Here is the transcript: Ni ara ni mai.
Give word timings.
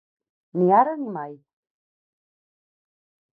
Ni 0.57 0.65
ara 0.79 0.93
ni 1.01 1.09
mai. 1.17 1.35